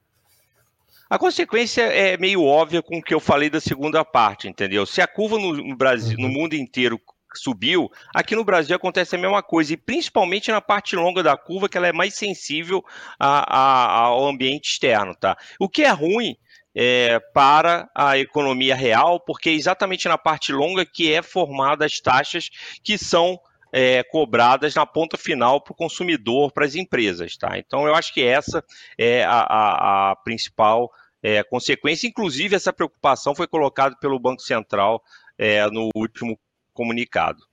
[1.09, 4.87] A consequência é meio óbvia com o que eu falei da segunda parte, entendeu?
[4.87, 6.28] Se a curva no, Brasil, uhum.
[6.28, 7.00] no mundo inteiro
[7.34, 11.68] subiu, aqui no Brasil acontece a mesma coisa, e principalmente na parte longa da curva,
[11.68, 12.84] que ela é mais sensível
[13.18, 15.36] a, a, ao ambiente externo, tá?
[15.58, 16.36] O que é ruim
[16.74, 22.00] é, para a economia real, porque é exatamente na parte longa que é formada as
[22.00, 22.48] taxas
[22.82, 23.38] que são
[23.72, 27.58] é, cobradas na ponta final para o consumidor, para as empresas, tá?
[27.58, 28.64] Então eu acho que essa
[28.98, 30.90] é a, a, a principal
[31.22, 32.06] é, consequência.
[32.06, 35.02] Inclusive, essa preocupação foi colocada pelo Banco Central
[35.38, 36.38] é, no último
[36.80, 37.44] comunicado.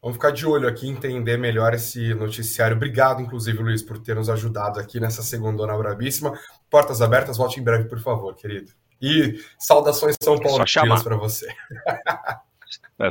[0.00, 2.76] Vamos ficar de olho aqui, entender melhor esse noticiário.
[2.76, 6.38] Obrigado, inclusive, Luiz, por ter nos ajudado aqui nessa segunda brabíssima.
[6.70, 8.70] Portas abertas, volte em breve, por favor, querido.
[9.00, 10.64] E saudações São Paulo
[11.02, 11.48] para você.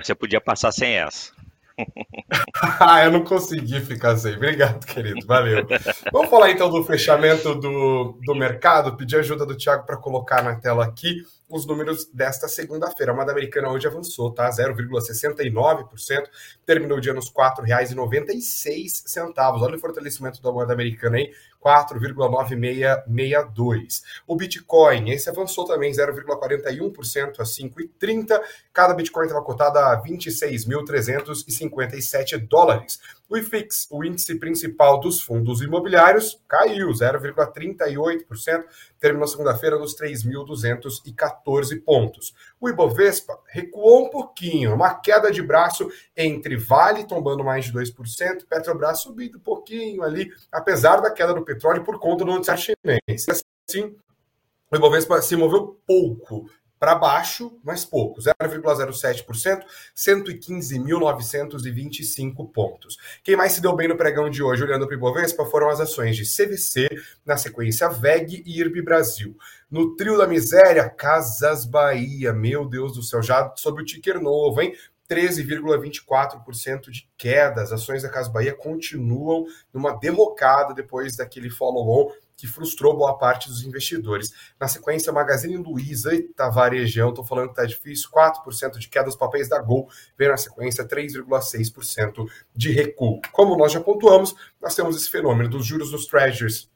[0.02, 1.34] Você podia passar sem essa.
[2.80, 4.36] ah, eu não consegui ficar sem.
[4.36, 5.28] Obrigado, querido.
[5.28, 5.68] Valeu.
[6.12, 8.96] Vamos falar então do fechamento do, do mercado.
[8.96, 13.12] Pedir ajuda do Thiago para colocar na tela aqui os números desta segunda-feira.
[13.12, 14.48] A moeda americana hoje avançou, tá?
[14.50, 16.24] 0,69%,
[16.66, 19.62] terminou o dia nos R$ 4,96.
[19.62, 21.32] Olha o fortalecimento da moeda americana aí,
[21.64, 24.02] 4,9662.
[24.26, 28.42] O Bitcoin, esse avançou também 0,41% a 5,30.
[28.74, 33.00] Cada Bitcoin estava cotado a 26.357 dólares.
[33.32, 38.66] O IFIX, o índice principal dos fundos imobiliários, caiu 0,38%,
[39.00, 42.36] terminou segunda-feira nos 3.214 pontos.
[42.60, 48.46] O Ibovespa recuou um pouquinho, uma queda de braço entre Vale tombando mais de 2%,
[48.50, 53.26] Petrobras subindo um pouquinho ali, apesar da queda do petróleo por conta do noticiário chinês.
[53.30, 53.96] Assim,
[54.70, 56.50] o Ibovespa se moveu pouco
[56.82, 59.62] para baixo, mas pouco, 0,07%,
[59.96, 62.98] 115.925 pontos.
[63.24, 65.80] Quem mais se deu bem no pregão de hoje, olhando para o Ibovespa, foram as
[65.80, 66.90] ações de CVC,
[67.24, 69.38] na sequência VEG e IRB Brasil.
[69.70, 74.60] No trio da miséria, Casas Bahia, meu Deus do céu, já sob o ticker novo,
[74.60, 74.74] hein?
[75.08, 77.62] 13,24% de queda.
[77.62, 82.10] As ações da Casa Bahia continuam numa derrocada depois daquele follow-on
[82.42, 84.34] que frustrou boa parte dos investidores.
[84.60, 89.16] Na sequência, Magazine Luiza, eita varejão, tô falando que tá difícil, 4% de queda dos
[89.16, 93.22] papéis da Gol, veio na sequência 3,6% de recuo.
[93.32, 96.68] Como nós já pontuamos, nós temos esse fenômeno dos juros dos treasuries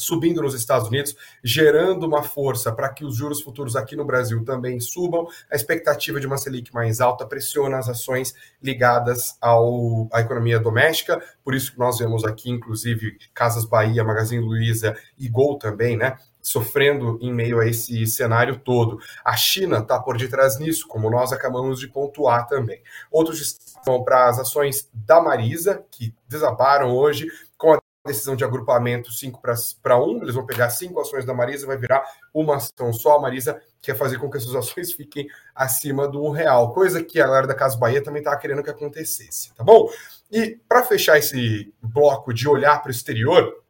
[0.00, 4.44] subindo nos Estados Unidos, gerando uma força para que os juros futuros aqui no Brasil
[4.44, 5.26] também subam.
[5.50, 11.22] A expectativa de uma Selic mais alta pressiona as ações ligadas ao, à economia doméstica,
[11.44, 16.16] por isso que nós vemos aqui, inclusive, Casas Bahia, Magazine Luiza e Gol também, né?
[16.40, 18.98] Sofrendo em meio a esse cenário todo.
[19.24, 22.80] A China está por detrás nisso, como nós acabamos de pontuar também.
[23.10, 27.26] Outros vão para as ações da Marisa, que desabaram hoje,
[28.06, 29.40] decisão de agrupamento 5
[29.82, 33.16] para 1, eles vão pegar cinco ações da Marisa, vai virar uma ação só.
[33.16, 37.20] A Marisa quer fazer com que essas ações fiquem acima do um real, coisa que
[37.20, 39.90] a galera da Casa Bahia também estava querendo que acontecesse, tá bom?
[40.30, 43.62] E para fechar esse bloco de olhar para o exterior,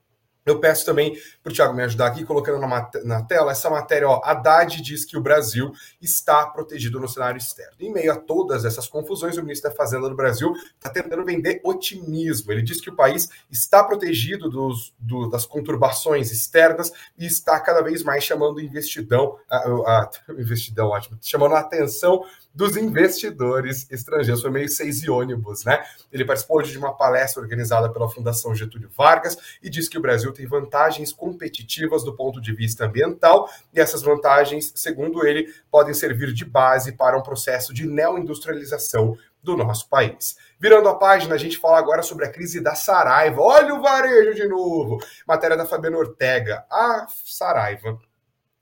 [0.45, 4.09] eu peço também para o Tiago me ajudar aqui, colocando na, na, tela essa matéria.
[4.09, 7.75] Ó, Haddad diz que o Brasil está protegido no cenário externo.
[7.79, 11.61] Em meio a todas essas confusões, o ministro da Fazenda do Brasil está tentando vender
[11.65, 12.53] otimismo.
[12.53, 17.83] Ele diz que o país está protegido dos, do, das conturbações externas e está cada
[17.83, 24.43] vez mais chamando investidão, a, a, investidão, ótimo, chamando a atenção dos investidores estrangeiros.
[24.43, 25.85] Foi meio seis e ônibus, né?
[26.13, 30.33] Ele participou de uma palestra organizada pela Fundação Getúlio Vargas e disse que o Brasil
[30.33, 36.33] tem vantagens competitivas do ponto de vista ambiental e essas vantagens, segundo ele, podem servir
[36.33, 40.37] de base para um processo de neoindustrialização do nosso país.
[40.59, 43.41] Virando a página, a gente fala agora sobre a crise da Saraiva.
[43.41, 44.99] Olha o varejo de novo!
[45.27, 46.67] Matéria da Fabiana Ortega.
[46.71, 47.99] A Saraiva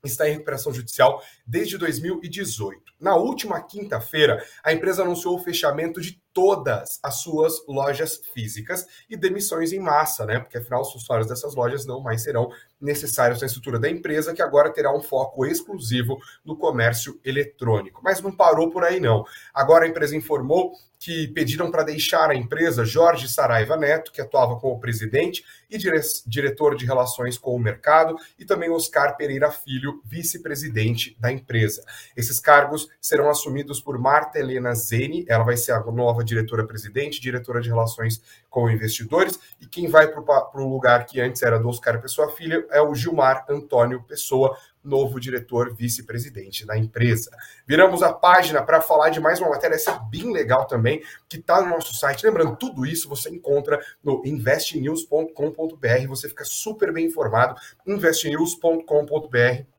[0.03, 2.88] está em recuperação judicial desde 2018.
[2.99, 9.17] Na última quinta-feira, a empresa anunciou o fechamento de todas as suas lojas físicas e
[9.17, 10.39] demissões em massa, né?
[10.39, 14.41] Porque afinal os funcionários dessas lojas não mais serão necessários na estrutura da empresa, que
[14.41, 18.01] agora terá um foco exclusivo no comércio eletrônico.
[18.03, 19.25] Mas não parou por aí não.
[19.53, 24.59] Agora a empresa informou que pediram para deixar a empresa Jorge Saraiva Neto, que atuava
[24.59, 30.01] como presidente e dire diretor de relações com o mercado, e também Oscar Pereira Filho,
[30.03, 31.85] vice-presidente da empresa.
[32.17, 37.61] Esses cargos serão assumidos por Marta Helena Zene, ela vai ser a nova diretora-presidente, diretora
[37.61, 42.01] de relações com investidores, e quem vai para o lugar que antes era do Oscar
[42.01, 47.29] Pessoa Filho é o Gilmar Antônio Pessoa, novo diretor vice-presidente da empresa.
[47.67, 51.37] Viramos a página para falar de mais uma matéria, essa é bem legal também, que
[51.37, 52.25] está no nosso site.
[52.25, 59.78] Lembrando, tudo isso você encontra no investnews.com.br, você fica super bem informado, investnews.com.br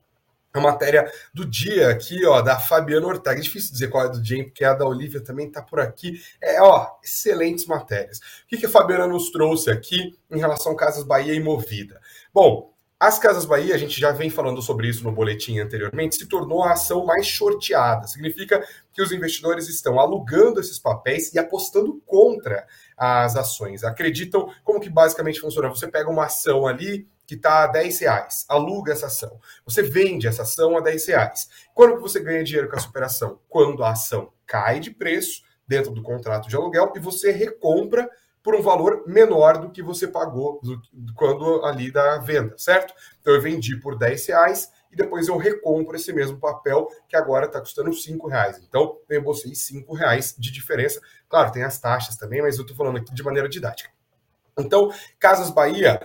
[0.52, 3.38] a matéria do dia aqui, ó, da Fabiana Ortega.
[3.38, 6.20] É difícil dizer qual é do dia, porque a da Olivia também está por aqui.
[6.40, 8.18] É, ó, excelentes matérias.
[8.18, 12.00] O que, que a Fabiana nos trouxe aqui em relação a Casas Bahia e Movida?
[12.34, 16.26] Bom, as Casas Bahia, a gente já vem falando sobre isso no boletim anteriormente, se
[16.26, 18.06] tornou a ação mais shorteada.
[18.06, 22.66] Significa que os investidores estão alugando esses papéis e apostando contra
[22.98, 23.84] as ações.
[23.84, 25.70] Acreditam como que basicamente funciona?
[25.70, 29.38] Você pega uma ação ali que está a 10 reais, aluga essa ação.
[29.64, 31.48] Você vende essa ação a 10 reais.
[31.72, 33.38] Quando que você ganha dinheiro com essa operação?
[33.48, 38.10] Quando a ação cai de preço dentro do contrato de aluguel e você recompra
[38.42, 40.82] por um valor menor do que você pagou do,
[41.14, 42.92] quando ali da venda, certo?
[43.20, 47.46] Então eu vendi por 10 reais e depois eu recompro esse mesmo papel que agora
[47.46, 48.60] está custando 5 reais.
[48.68, 51.00] Então eu reembolsei 5 reais de diferença.
[51.28, 53.88] Claro, tem as taxas também, mas eu estou falando aqui de maneira didática.
[54.58, 56.00] Então, Casas Bahia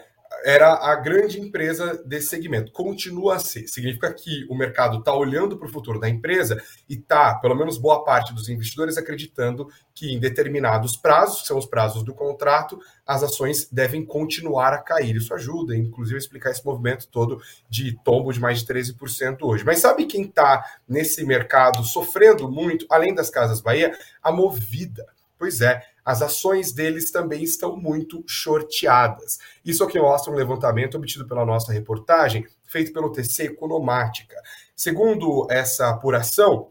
[0.46, 2.72] era a grande empresa desse segmento.
[2.72, 3.68] Continua a ser.
[3.68, 7.80] Significa que o mercado está olhando para o futuro da empresa e está, pelo menos
[7.80, 12.80] boa parte dos investidores, acreditando que em determinados prazos, que são os prazos do contrato,
[13.08, 15.16] as ações devem continuar a cair.
[15.16, 19.66] Isso ajuda, inclusive, a explicar esse movimento todo de tombo de mais de 13% hoje.
[19.66, 23.98] Mas sabe quem está nesse mercado sofrendo muito, além das Casas Bahia?
[24.22, 25.08] A Movida.
[25.40, 29.40] Pois é, as ações deles também estão muito shorteadas.
[29.66, 34.36] Isso aqui mostra um levantamento obtido pela nossa reportagem, feito pelo TC Economática.
[34.76, 36.70] Segundo essa apuração,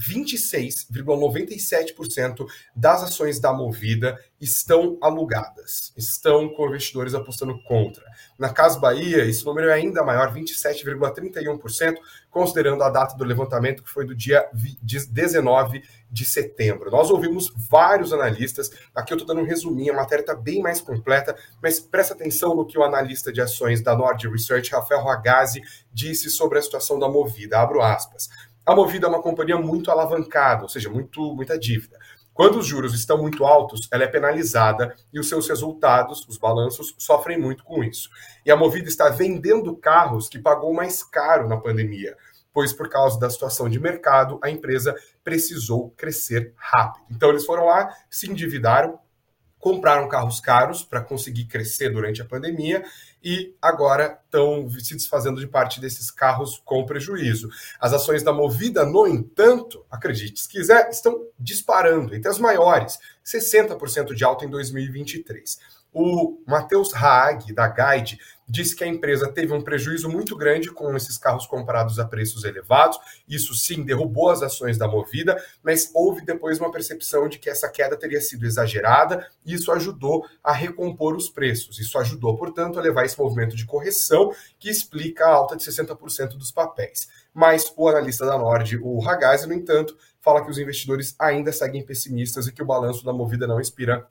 [0.00, 8.02] 26,97% das ações da Movida estão alugadas, estão com investidores apostando contra.
[8.38, 11.96] Na Casa Bahia, esse número é ainda maior, 27,31%,
[12.30, 16.90] considerando a data do levantamento, que foi do dia 19 de setembro.
[16.90, 20.80] Nós ouvimos vários analistas, aqui eu estou dando um resuminho, a matéria está bem mais
[20.80, 25.60] completa, mas presta atenção no que o analista de ações da Nord Research, Rafael Ragazzi,
[25.92, 27.60] disse sobre a situação da Movida.
[27.60, 28.30] Abro aspas.
[28.64, 31.98] A Movida é uma companhia muito alavancada, ou seja, muito, muita dívida.
[32.32, 36.94] Quando os juros estão muito altos, ela é penalizada e os seus resultados, os balanços,
[36.96, 38.08] sofrem muito com isso.
[38.46, 42.16] E a Movida está vendendo carros que pagou mais caro na pandemia,
[42.52, 47.04] pois por causa da situação de mercado, a empresa precisou crescer rápido.
[47.10, 48.98] Então eles foram lá, se endividaram,
[49.58, 52.82] compraram carros caros para conseguir crescer durante a pandemia
[53.22, 57.48] e agora estão se desfazendo de parte desses carros com prejuízo.
[57.80, 64.14] As ações da Movida, no entanto, acredite se quiser, estão disparando entre as maiores, 60%
[64.14, 65.58] de alta em 2023.
[65.92, 68.18] O Matheus Haag, da Guide,
[68.48, 72.44] disse que a empresa teve um prejuízo muito grande com esses carros comprados a preços
[72.44, 72.98] elevados.
[73.28, 77.68] Isso sim derrubou as ações da Movida, mas houve depois uma percepção de que essa
[77.68, 81.78] queda teria sido exagerada e isso ajudou a recompor os preços.
[81.78, 86.36] Isso ajudou, portanto, a levar esse movimento de correção que explica a alta de 60%
[86.36, 87.08] dos papéis.
[87.32, 91.84] Mas o analista da Nord, o Ragazzi, no entanto, fala que os investidores ainda seguem
[91.84, 94.06] pessimistas e que o balanço da Movida não inspira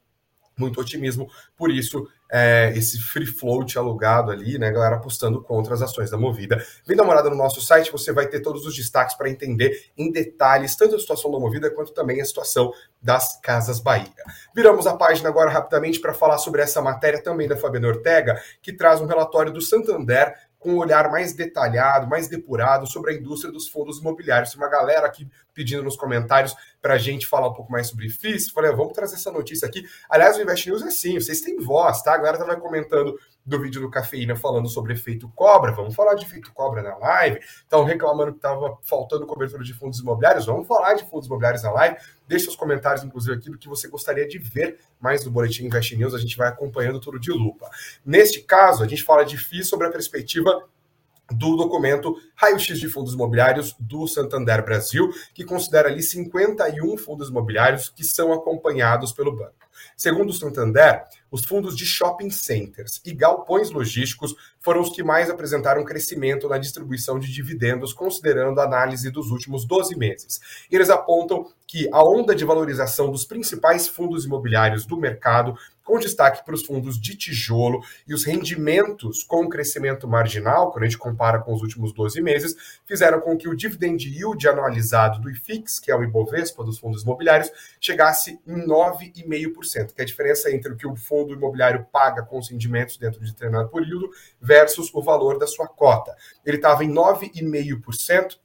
[0.57, 5.81] muito otimismo, por isso é, esse free float alugado ali, né, galera apostando contra as
[5.81, 6.63] ações da Movida.
[6.85, 9.85] Vem dar uma olhada no nosso site, você vai ter todos os destaques para entender
[9.97, 12.71] em detalhes tanto a situação da Movida quanto também a situação
[13.01, 14.09] das Casas Bahia.
[14.53, 18.73] Viramos a página agora rapidamente para falar sobre essa matéria também da Fabiana Ortega, que
[18.73, 23.51] traz um relatório do Santander com um olhar mais detalhado, mais depurado sobre a indústria
[23.51, 24.53] dos fundos imobiliários.
[24.55, 28.49] Uma galera aqui pedindo nos comentários para a gente falar um pouco mais sobre FIIs.
[28.49, 29.83] Falei, vamos trazer essa notícia aqui.
[30.09, 32.13] Aliás, o Invest News é assim, vocês têm voz, tá?
[32.13, 35.71] A galera estava comentando do vídeo do Cafeína falando sobre efeito cobra.
[35.71, 37.39] Vamos falar de efeito cobra na live.
[37.39, 40.45] Estão reclamando que estava faltando cobertura de fundos imobiliários.
[40.45, 41.97] Vamos falar de fundos imobiliários na live.
[42.27, 45.95] Deixe os comentários, inclusive, aqui do que você gostaria de ver mais do Boletim Invest
[45.95, 46.13] News.
[46.13, 47.69] A gente vai acompanhando tudo de lupa.
[48.05, 50.67] Neste caso, a gente fala de FII sobre a perspectiva
[51.31, 57.89] do documento Raio-X de Fundos Imobiliários do Santander Brasil, que considera ali 51 fundos imobiliários
[57.89, 59.69] que são acompanhados pelo banco.
[59.95, 65.29] Segundo o Santander, os fundos de shopping centers e galpões logísticos foram os que mais
[65.29, 70.39] apresentaram crescimento na distribuição de dividendos, considerando a análise dos últimos 12 meses.
[70.71, 75.55] Eles apontam que a onda de valorização dos principais fundos imobiliários do mercado
[75.89, 80.87] com destaque para os fundos de tijolo e os rendimentos com crescimento marginal, quando a
[80.87, 85.31] gente compara com os últimos 12 meses, fizeram com que o dividend yield anualizado do
[85.31, 90.51] IFIX, que é o Ibovespa dos fundos imobiliários, chegasse em 9,5%, que é a diferença
[90.51, 94.93] entre o que o fundo imobiliário paga com os rendimentos dentro de determinado período versus
[94.93, 96.15] o valor da sua cota.
[96.45, 98.37] Ele estava em 9,5%,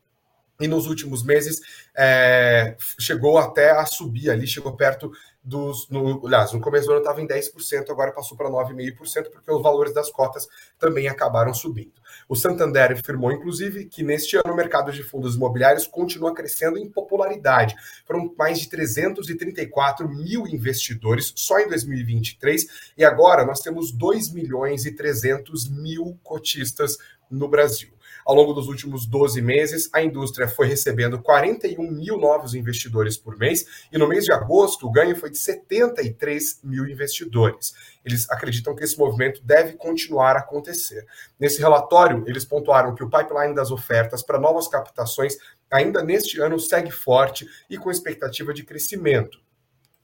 [0.60, 1.60] e nos últimos meses
[1.96, 5.10] é, chegou até a subir ali, chegou perto
[5.44, 5.88] dos.
[5.88, 9.62] No, aliás, no começo do ano estava em 10%, agora passou para 9,5%, porque os
[9.62, 11.92] valores das cotas também acabaram subindo.
[12.28, 16.88] O Santander afirmou, inclusive, que neste ano o mercado de fundos imobiliários continua crescendo em
[16.88, 17.74] popularidade.
[18.06, 24.84] Foram mais de 334 mil investidores só em 2023, e agora nós temos 2 milhões
[24.84, 26.98] e 300 mil cotistas
[27.30, 27.94] no Brasil.
[28.24, 33.36] Ao longo dos últimos 12 meses, a indústria foi recebendo 41 mil novos investidores por
[33.36, 37.74] mês e no mês de agosto o ganho foi de 73 mil investidores.
[38.02, 41.06] Eles acreditam que esse movimento deve continuar a acontecer.
[41.38, 45.36] Nesse relatório, eles pontuaram que o pipeline das ofertas para novas captações
[45.70, 49.42] ainda neste ano segue forte e com expectativa de crescimento.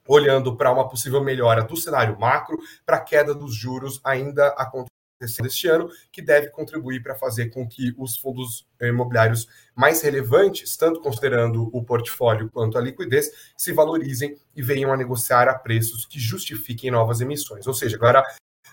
[0.07, 5.45] olhando para uma possível melhora do cenário macro, para a queda dos juros ainda acontecendo
[5.45, 10.99] este ano, que deve contribuir para fazer com que os fundos imobiliários mais relevantes, tanto
[10.99, 16.19] considerando o portfólio quanto a liquidez, se valorizem e venham a negociar a preços que
[16.19, 17.67] justifiquem novas emissões.
[17.67, 18.23] Ou seja, agora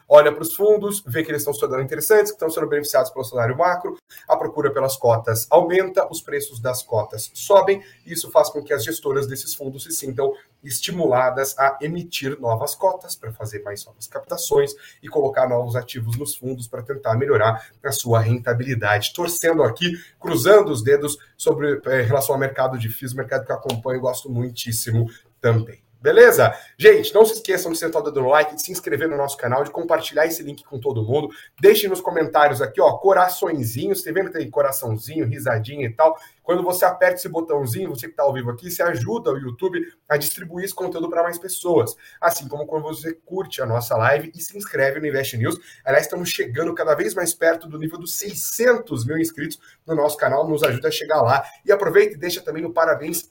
[0.09, 3.11] olha para os fundos, vê que eles estão se tornando interessantes, que estão sendo beneficiados
[3.11, 8.31] pelo salário macro, a procura pelas cotas aumenta, os preços das cotas sobem, e isso
[8.31, 10.33] faz com que as gestoras desses fundos se sintam
[10.63, 14.73] estimuladas a emitir novas cotas para fazer mais novas captações
[15.03, 19.13] e colocar novos ativos nos fundos para tentar melhorar a sua rentabilidade.
[19.15, 23.57] Torcendo aqui, cruzando os dedos sobre é, relação ao mercado de FIIs, mercado que eu
[23.57, 25.07] acompanho e gosto muitíssimo
[25.41, 25.88] também.
[26.01, 26.55] Beleza?
[26.79, 29.37] Gente, não se esqueçam de sentar o dedo no like, de se inscrever no nosso
[29.37, 31.29] canal, de compartilhar esse link com todo mundo.
[31.61, 34.01] Deixem nos comentários aqui, ó, coraçõezinhos.
[34.01, 36.17] Você vendo que tem coraçãozinho, risadinha e tal.
[36.41, 39.81] Quando você aperta esse botãozinho, você que está ao vivo aqui, você ajuda o YouTube
[40.09, 41.97] a distribuir esse conteúdo para mais pessoas.
[42.21, 45.59] Assim como quando você curte a nossa live e se inscreve no Invest News.
[45.85, 50.17] Aliás, estamos chegando cada vez mais perto do nível dos 600 mil inscritos no nosso
[50.17, 50.49] canal.
[50.49, 51.45] Nos ajuda a chegar lá.
[51.67, 53.31] E aproveita e deixa também no parabéns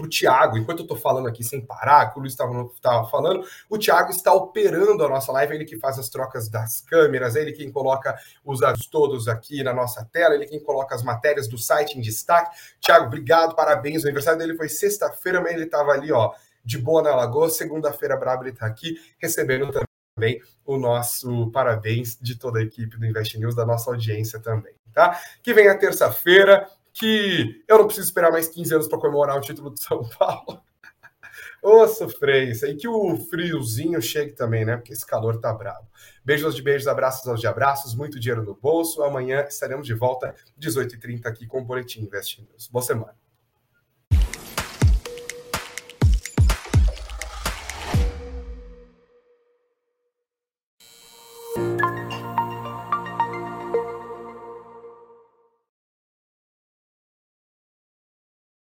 [0.00, 3.44] para o Thiago, enquanto eu estou falando aqui sem parar, que o Luiz estava falando,
[3.68, 7.52] o Thiago está operando a nossa live, ele que faz as trocas das câmeras, ele
[7.52, 11.58] quem coloca os dados todos aqui na nossa tela, ele quem coloca as matérias do
[11.58, 12.56] site em destaque.
[12.80, 14.02] Thiago, obrigado, parabéns.
[14.02, 16.32] O aniversário dele foi sexta-feira, mas ele estava ali, ó,
[16.64, 17.50] de boa na Lagoa.
[17.50, 19.70] Segunda-feira, brabo, ele está aqui recebendo
[20.16, 24.74] também o nosso parabéns de toda a equipe do Invest News, da nossa audiência também,
[24.92, 25.18] tá?
[25.42, 29.40] Que vem a terça-feira, que eu não preciso esperar mais 15 anos para comemorar o
[29.40, 30.62] título de São Paulo.
[31.62, 32.66] Ô, sofrência.
[32.66, 34.76] E que o friozinho chegue também, né?
[34.76, 35.86] Porque esse calor tá bravo.
[36.24, 39.02] Beijos de beijos, abraços aos de abraços, muito dinheiro no bolso.
[39.02, 42.68] Amanhã estaremos de volta, 18h30, aqui com o Boletim Invest News.
[42.68, 43.29] Boa semana.